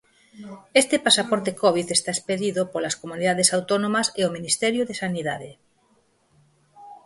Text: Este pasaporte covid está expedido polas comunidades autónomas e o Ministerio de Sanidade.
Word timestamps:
Este 0.81 0.97
pasaporte 1.05 1.51
covid 1.63 1.87
está 1.97 2.09
expedido 2.13 2.61
polas 2.73 2.97
comunidades 3.01 3.49
autónomas 3.57 4.07
e 4.19 4.21
o 4.27 4.33
Ministerio 4.37 4.81
de 4.85 4.99
Sanidade. 5.01 5.51